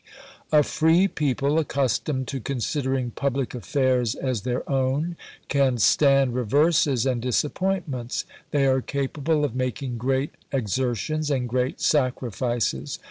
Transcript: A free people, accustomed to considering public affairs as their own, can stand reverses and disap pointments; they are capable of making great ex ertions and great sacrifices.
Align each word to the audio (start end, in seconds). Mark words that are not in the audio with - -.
A 0.51 0.63
free 0.63 1.07
people, 1.07 1.59
accustomed 1.59 2.27
to 2.29 2.39
considering 2.39 3.11
public 3.11 3.53
affairs 3.53 4.15
as 4.15 4.41
their 4.41 4.67
own, 4.67 5.15
can 5.47 5.77
stand 5.77 6.33
reverses 6.33 7.05
and 7.05 7.21
disap 7.21 7.53
pointments; 7.53 8.25
they 8.49 8.65
are 8.65 8.81
capable 8.81 9.45
of 9.45 9.55
making 9.55 9.99
great 9.99 10.31
ex 10.51 10.75
ertions 10.79 11.29
and 11.29 11.47
great 11.47 11.81
sacrifices. 11.81 12.97